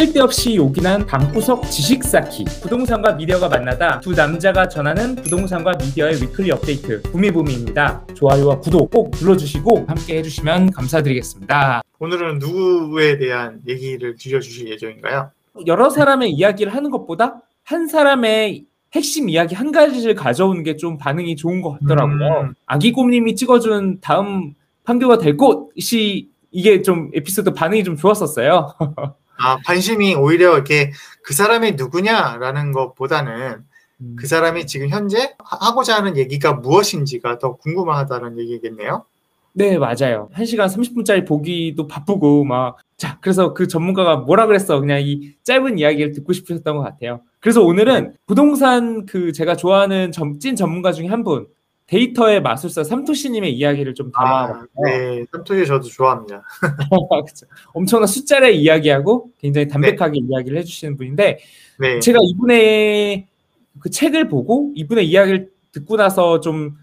[0.00, 7.02] 쓸데없이 요긴한 방구석 지식 쌓기 부동산과 미디어가 만나다 두 남자가 전하는 부동산과 미디어의 위클리 업데이트
[7.02, 8.06] 부미부미입니다.
[8.14, 11.82] 좋아요와 구독 꼭 눌러주시고 함께 해주시면 감사드리겠습니다.
[11.98, 15.32] 오늘은 누구에 대한 얘기를 들려주실 예정인가요?
[15.66, 18.64] 여러 사람의 이야기를 하는 것보다 한 사람의
[18.94, 22.40] 핵심 이야기 한 가지를 가져오는 게 좀 반응이 좋은 것 같더라고요.
[22.44, 22.54] 음.
[22.64, 24.54] 아기곰님이 찍어준 다음
[24.84, 28.74] 판교가 될 곳이 이게 좀 에피소드 반응이 좀 좋았었어요.
[29.42, 30.92] 아, 관심이 오히려 이렇게
[31.22, 33.64] 그 사람이 누구냐라는 것보다는
[34.16, 39.04] 그 사람이 지금 현재 하- 하고자 하는 얘기가 무엇인지가 더 궁금하다는 얘기겠네요.
[39.52, 40.30] 네, 맞아요.
[40.34, 42.76] 1시간 30분짜리 보기도 바쁘고, 막.
[42.96, 44.78] 자, 그래서 그 전문가가 뭐라 그랬어.
[44.80, 47.20] 그냥 이 짧은 이야기를 듣고 싶으셨던 것 같아요.
[47.40, 51.46] 그래서 오늘은 부동산 그 제가 좋아하는 점- 찐 전문가 중에 한 분,
[51.90, 54.66] 데이터의 마술사 삼토시님의 이야기를 좀 아, 담아봤어요.
[54.84, 56.42] 네, 삼토시 저도 좋아합니다.
[57.26, 57.46] 그쵸.
[57.74, 61.38] 엄청난 숫자를 이야기하고 굉장히 담백하게 이야기를 해주시는 분인데,
[61.80, 63.26] 네, 제가 이분의
[63.80, 66.76] 그 책을 보고 이분의 이야기를 듣고 나서 좀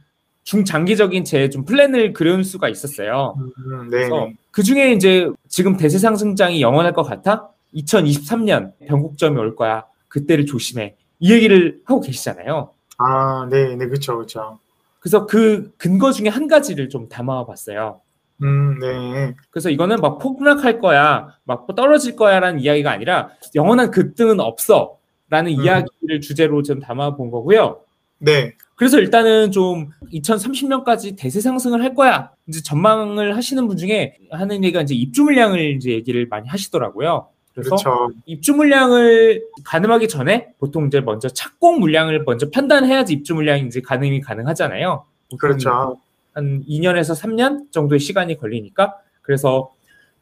[0.44, 3.36] 중장기적인 제 좀 플랜을 그려놓을 수가 있었어요.
[3.40, 7.50] 음, 네, 그래서 그 중에 이제 지금 대세 상승장이 영원할 것 같아?
[7.74, 9.86] 2023년 변곡점이 올 거야.
[10.10, 10.96] 그때를 조심해.
[11.20, 12.72] 이 얘기를 하고 계시잖아요.
[12.98, 14.60] 아, 네, 네, 그렇죠, 그렇죠.
[15.08, 18.02] 그래서 그 근거 중에 한 가지를 좀 담아봤어요.
[18.44, 25.58] 음, 네, 그래서 이거는 막 폭락할 거야, 막뭐 떨어질 거야라는 이야기가 아니라 영원한 급등은 없어라는
[25.58, 25.64] 음.
[25.64, 27.80] 이야기를 주제로 좀 담아본 거고요.
[28.20, 32.32] 네, 그래서 일단은 좀 2030년까지 대세 상승을 할 거야.
[32.50, 37.30] 이제 전망을 하시는 분 중에 하는 얘기가 이제 입주 물량을 이제 얘기를 많이 하시더라고요.
[37.58, 38.10] 그래서 그렇죠.
[38.26, 45.06] 입주 물량을 가늠하기 전에 보통 이제 먼저 착공 물량을 먼저 판단해야지 입주 이제 가늠이 가능하잖아요.
[45.40, 45.98] 그렇죠.
[46.34, 49.72] 한 2년에서 3년 정도의 시간이 걸리니까 그래서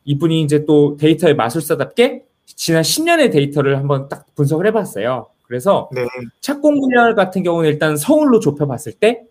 [0.06, 5.28] 이분이 이제 또 데이터의 마술사답게 지난 10년의 데이터를 한번 딱 분석을 해봤어요.
[5.44, 6.08] 그래서 네,
[6.40, 9.26] 착공 물량 같은 경우는 일단 서울로 좁혀봤을 때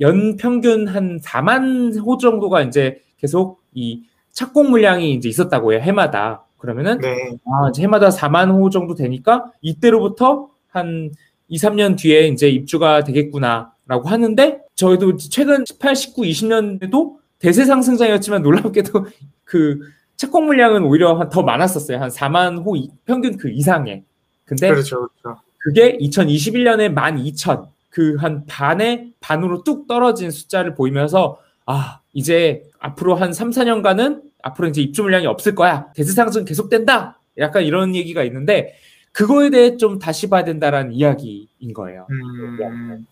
[0.00, 6.44] 연 평균 한 4만 호 정도가 이제 계속 이 착공 물량이 이제 있었다고 해요 해마다
[6.58, 11.10] 그러면은 네, 아, 이제 해마다 4만 호 정도 되니까 이때로부터 한
[11.48, 19.06] 2, 3년 뒤에 이제 입주가 되겠구나라고 하는데 저희도 최근 18, 19, 20년에도 대세 상승장이었지만 놀랍게도
[19.44, 19.78] 그
[20.16, 21.98] 착공 물량은 오히려 한- 더 많았었어요.
[22.00, 24.02] 한 4만 호 이- 평균 그 이상에.
[24.44, 25.40] 근데 그렇죠, 그렇죠.
[25.58, 33.32] 그게 2021년에 12,000, 그 한 반의 반으로 뚝 떨어진 숫자를 보이면서 아, 이제 앞으로 한
[33.32, 35.92] 3, 4년간은 앞으로 이제 입주 물량이 없을 거야.
[35.94, 37.20] 대세 상승 계속된다.
[37.38, 38.74] 약간 이런 얘기가 있는데
[39.12, 42.06] 그거에 대해 좀 다시 봐야 된다라는 이야기인 거예요.
[42.10, 43.06] 음,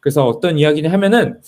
[0.00, 1.40] 그래서 어떤 이야기냐 하면은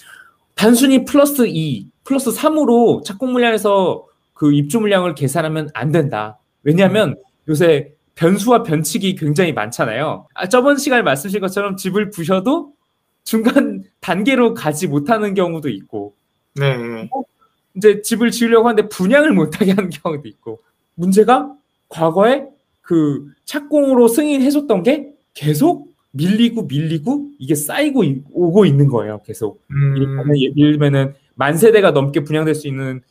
[0.54, 6.38] 단순히 플러스 2, 플러스 3으로 착공 물량에서 그 입주 물량을 계산하면 안 된다.
[6.62, 7.16] 왜냐하면
[7.48, 10.26] 요새 변수와 변칙이 굉장히 많잖아요.
[10.34, 12.72] 아, 저번 시간에 말씀하신 것처럼 집을 부셔도
[13.24, 16.14] 중간 단계로 가지 못하는 경우도 있고,
[16.54, 17.08] 네,
[17.76, 20.60] 이제 집을 지으려고 하는데 분양을 못하게 하는 경우도 있고,
[20.94, 21.52] 문제가
[21.88, 22.44] 과거에
[22.82, 29.20] 그 착공으로 승인해줬던 게 계속 밀리고 밀리고 이게 쌓이고 이- 오고 있는 거예요.
[29.24, 29.60] 계속.
[29.70, 29.96] 음,
[30.38, 33.02] 예를 들면은 만 세대가 넘게 분양될 수 있는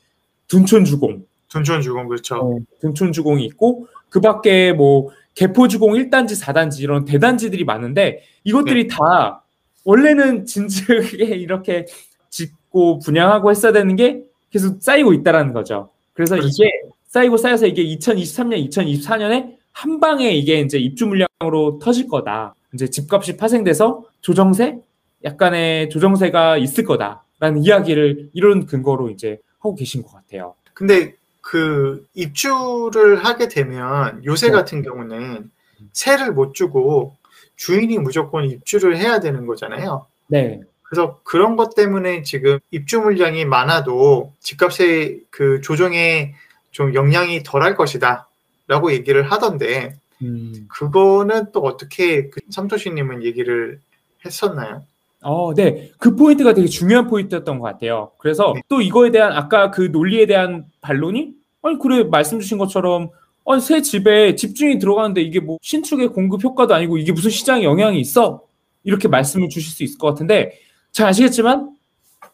[0.47, 2.59] 둔촌주공, 둔촌 주공 그렇죠.
[2.81, 9.43] 둔촌주공이 있고 그 밖에 뭐 개포주공 1단지, 4단지 이런 대단지들이 많은데 이것들이 다
[9.83, 11.85] 원래는 진즉에 이렇게
[12.29, 15.89] 짓고 분양하고 했어야 되는 게 계속 쌓이고 있다라는 거죠.
[16.13, 16.49] 그래서 그렇죠.
[16.49, 16.71] 이게
[17.07, 22.55] 쌓이고 쌓여서 이게 2023년, 2024년에 한 방에 이게 이제 입주 물량으로 터질 거다.
[22.73, 24.79] 이제 집값이 파생돼서 조정세,
[25.23, 30.55] 약간의 조정세가 있을 거다라는 이야기를 이런 근거로 이제 하고 계신 것 같아요.
[30.73, 34.53] 근데 그 입주를 하게 되면 요새 네.
[34.53, 35.51] 같은 경우는
[35.93, 37.15] 세를 못 주고
[37.55, 40.05] 주인이 무조건 입주를 해야 되는 거잖아요.
[40.27, 46.35] 네, 그래서 그런 것 때문에 지금 입주 물량이 많아도 집값의 그 조정에
[46.71, 48.27] 좀 영향이 덜할 것이다.
[48.67, 50.67] 라고 얘기를 하던데, 음.
[50.69, 53.79] 그거는 또 어떻게 그 삼토시님은 얘기를
[54.25, 54.83] 했었나요?
[55.21, 55.91] 어, 네.
[55.97, 58.11] 그 포인트가 되게 중요한 포인트였던 것 같아요.
[58.19, 58.61] 그래서 네.
[58.69, 61.33] 또 이거에 대한 아까 그 논리에 대한 반론이
[61.63, 63.09] 아니 그래 말씀 주신 것처럼
[63.47, 67.99] 아니 새 집에 집주인이 들어가는데 이게 뭐 신축의 공급 효과도 아니고 이게 무슨 시장에 영향이
[67.99, 68.43] 있어?
[68.83, 70.59] 이렇게 말씀을 주실 수 있을 것 같은데
[70.95, 71.75] 잘 아시겠지만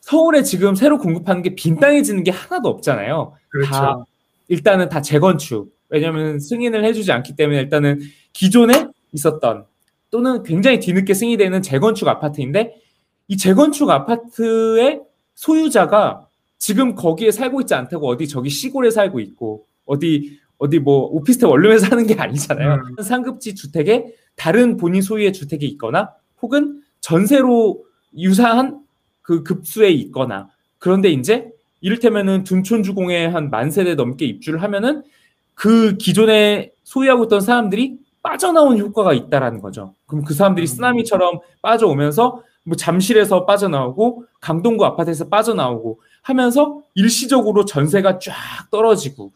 [0.01, 3.33] 서울에 지금 새로 공급하는 게 빈 땅에 지는 게 하나도 없잖아요.
[3.49, 3.71] 그렇죠.
[3.71, 4.03] 다
[4.49, 5.75] 일단은 다 재건축.
[5.89, 7.99] 왜냐하면 승인을 해주지 않기 때문에 일단은
[8.33, 9.65] 기존에 있었던
[10.11, 12.75] 또는 굉장히 뒤늦게 승인되는 재건축 아파트인데
[13.27, 15.01] 이 재건축 아파트의
[15.33, 16.27] 소유자가
[16.59, 21.87] 지금 거기에 살고 있지 않다고 어디 저기 시골에 살고 있고 어디 어디 뭐 오피스텔 원룸에서
[21.87, 22.75] 하는 게 아니잖아요.
[22.75, 23.01] 음.
[23.03, 26.11] 상급지 주택에 다른 본인 소유의 주택이 있거나
[26.43, 27.83] 혹은 전세로
[28.17, 28.81] 유사한
[29.21, 30.49] 그 급수에 있거나
[30.79, 31.49] 그런데 이제
[31.81, 35.03] 이를테면은 둔촌주공에 한 만 세대 넘게 입주를 하면은
[35.53, 39.95] 그 기존에 소유하고 있던 사람들이 빠져나온 효과가 있다라는 거죠.
[40.05, 40.67] 그럼 그 사람들이 음.
[40.67, 48.33] 쓰나미처럼 빠져오면서 뭐 잠실에서 빠져나오고 강동구 아파트에서 빠져나오고 하면서 일시적으로 전세가 쫙
[48.69, 49.31] 떨어지고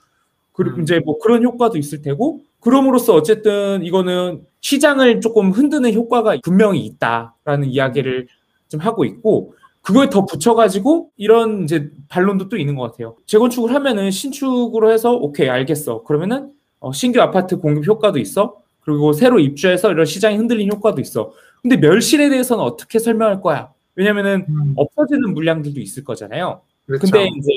[0.54, 0.84] 그리고 음.
[0.84, 7.66] 이제 뭐 그런 효과도 있을 테고 그럼으로써 어쨌든 이거는 시장을 조금 흔드는 효과가 분명히 있다라는
[7.70, 8.28] 이야기를
[8.76, 13.16] 좀 하고 있고 그거에 더 붙여가지고 이런 이제 반론도 또 있는 것 같아요.
[13.28, 16.04] 재건축을 하면은 신축으로 해서 오케이 알겠어.
[16.04, 18.58] 그러면은 어, 신규 아파트 공급 효과도 있어.
[18.82, 21.32] 그리고 새로 입주해서 이런 시장이 흔들린 효과도 있어.
[21.62, 23.72] 근데 멸실에 대해서는 어떻게 설명할 거야?
[23.96, 24.74] 왜냐면은 음.
[24.76, 26.62] 없어지는 물량들도 있을 거잖아요.
[26.86, 27.02] 그렇죠.
[27.02, 27.50] 근데 이제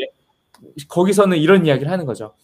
[0.89, 2.35] 거기서는 이런 이야기를 하는 거죠.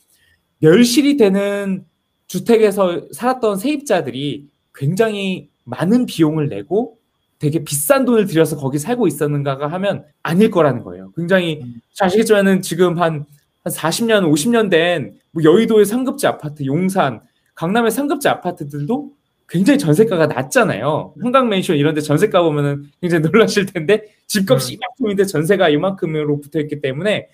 [0.59, 1.85] 멸실이 되는
[2.27, 6.99] 주택에서 살았던 세입자들이 굉장히 많은 비용을 내고
[7.45, 11.13] 되게 비싼 돈을 들여서 거기 살고 있었는가가 하면 아닐 거라는 거예요.
[11.17, 11.81] 굉장히 음.
[11.93, 13.27] 잘 아시겠지만은 지금 한,
[13.63, 17.21] 한 40년, 50년 된 뭐 여의도의 상급지 아파트, 용산,
[17.57, 19.11] 강남의 상급지 아파트들도
[19.49, 21.15] 굉장히 전세가가 낮잖아요.
[21.21, 24.79] 한강 맨션 이런 데 전세가 보면은 굉장히 놀라실 텐데 집값이 음.
[24.79, 27.29] 이만큼인데 전세가 이만큼으로 붙어 있기 때문에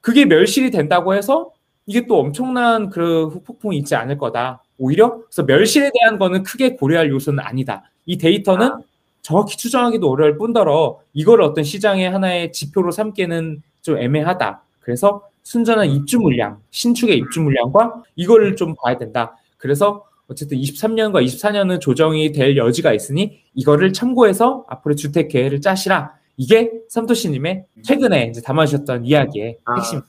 [0.00, 1.52] 그게 멸실이 된다고 해서
[1.86, 4.62] 이게 또 엄청난 그 후폭풍이 있지 않을 거다.
[4.76, 7.90] 오히려 그래서 멸실에 대한 거는 크게 고려할 요소는 아니다.
[8.04, 8.78] 이 데이터는 아.
[9.26, 14.62] 정확히 추정하기도 어려울 뿐더러 이걸 어떤 시장의 하나의 지표로 삼기는 좀 애매하다.
[14.78, 19.36] 그래서 순전한 입주 물량, 신축의 입주 물량과 이거를 좀 봐야 된다.
[19.56, 26.12] 그래서 어쨌든 23년과 24년은 조정이 될 여지가 있으니 이거를 참고해서 앞으로 주택 계획을 짜시라.
[26.36, 29.74] 이게 삼도시님의 최근에 이제 담아주셨던 이야기의 아.
[29.74, 30.02] 핵심.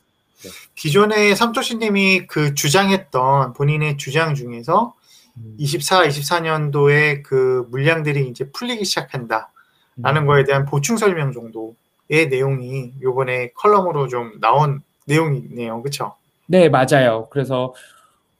[0.75, 4.96] 기존에 삼토시님이 그 주장했던 본인의 주장 중에서 음.
[5.57, 9.51] 24, 24년도에 그 물량들이 이제 풀리기 시작한다
[10.01, 10.27] 라는 음.
[10.27, 15.81] 거에 대한 보충 설명 정도의 내용이 요번에 컬럼으로 좀 나온 내용이네요.
[15.81, 16.15] 그렇죠?
[16.47, 17.27] 네, 맞아요.
[17.29, 17.73] 그래서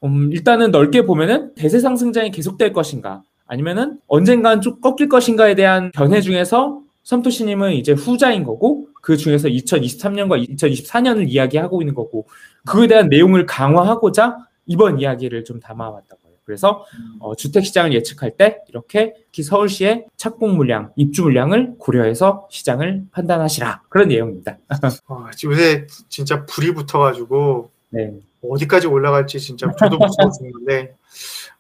[0.04, 6.22] 음, 일단은 넓게 보면은 대세 상승장이 계속될 것인가, 아니면은 언젠간 좀 꺾일 것인가에 대한 견해
[6.22, 12.28] 중에서 삼토시님은 이제 후자인 거고, 그 중에서 2023년과 2024년을 이야기하고 있는 거고,
[12.66, 15.60] 그에 대한 내용을 강화하고자 이번 이야기를 좀
[16.22, 16.27] 거예요.
[16.48, 16.86] 그래서
[17.20, 23.82] 어, 주택 시장을 예측할 때 이렇게 특히 서울시의 착공 물량, 입주 물량을 고려해서 시장을 판단하시라
[23.90, 24.58] 그런 내용입니다.
[25.10, 28.14] 아, 요새 진짜 불이 붙어가지고 네.
[28.42, 30.96] 어디까지 올라갈지 진짜 저도 무서워 죽는데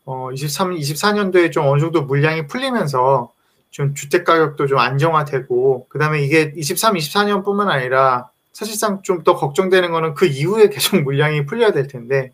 [0.06, 3.34] 어, 23, 24년도에 좀 어느 정도 물량이 풀리면서
[3.70, 10.14] 좀 주택 가격도 좀 안정화되고 그다음에 이게 23, 24년뿐만 아니라 사실상 좀 더 걱정되는 거는
[10.14, 12.32] 그 이후에 계속 물량이 풀려야 될 텐데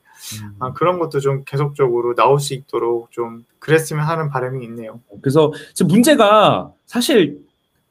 [0.59, 4.99] 아, 그런 것도 좀 계속적으로 나올 수 있도록 좀 그랬으면 하는 바람이 있네요.
[5.21, 7.39] 그래서 지금 문제가 사실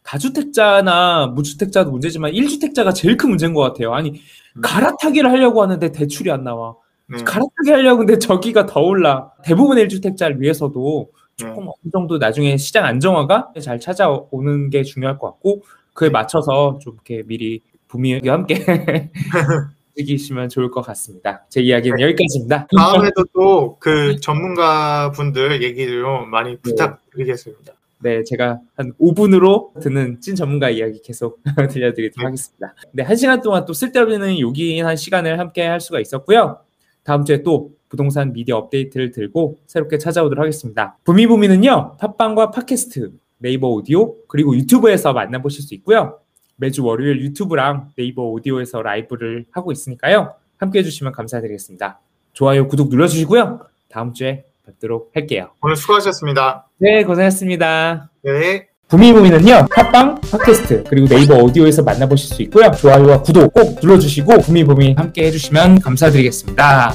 [0.03, 3.95] 다주택자나 무주택자도 문제지만 1주택자가 제일 큰 문제인 것 같아요.
[3.95, 4.21] 아니
[4.57, 4.61] 음.
[4.61, 6.75] 갈아타기를 하려고 하는데 대출이 안 나와.
[7.07, 7.19] 네.
[7.23, 9.31] 갈아타기 하려고 하는데 저기가 더 올라.
[9.45, 11.47] 대부분의 1주택자를 위해서도 네.
[11.47, 15.63] 조금 어느 정도 나중에 시장 안정화가 잘 찾아오는 게 중요할 것 같고
[15.95, 18.55] 그에 맞춰서 좀 이렇게 미리 부미와 함께
[19.97, 21.45] 즐기시면 좋을 것 같습니다.
[21.49, 22.05] 제 이야기는 네.
[22.05, 22.67] 여기까지입니다.
[22.77, 27.73] 다음에도 또 그 전문가분들 얘기를 좀 많이 부탁드리겠습니다.
[28.01, 31.41] 네, 제가 한 5분으로 듣는 찐 전문가 이야기 계속
[31.71, 32.25] 들려드리도록 네.
[32.25, 32.75] 하겠습니다.
[32.93, 36.59] 네, 한 시간 동안 또 쓸데없는 요긴한 시간을 함께 할 수가 있었고요.
[37.05, 40.97] 다음 주에 또 부동산 미디어 업데이트를 들고 새롭게 찾아오도록 하겠습니다.
[41.05, 46.19] 부미부미는요, 팟빵과 팟캐스트, 네이버 오디오, 그리고 유튜브에서 만나보실 수 있고요.
[46.63, 50.35] 매주 월요일 유튜브랑 네이버 오디오에서 라이브를 하고 있으니까요.
[50.59, 51.99] 함께 해주시면 감사드리겠습니다.
[52.33, 53.67] 좋아요, 구독 눌러주시고요.
[53.89, 55.51] 다음 주에 뵙도록 할게요.
[55.61, 56.69] 오늘 수고하셨습니다.
[56.79, 58.11] 네, 고생하셨습니다.
[58.23, 58.69] 네.
[58.87, 65.25] 부미부미는요 팟빵, 팟캐스트 그리고 네이버 오디오에서 만나보실 수 있고요 좋아요와 구독 꼭 눌러주시고 부미부미 함께
[65.25, 66.93] 해주시면 감사드리겠습니다